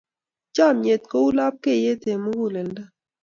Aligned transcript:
Chomnyet 0.55 1.03
kou 1.11 1.27
lapkeiyet 1.37 2.03
eng 2.11 2.21
muguleldo. 2.23 2.83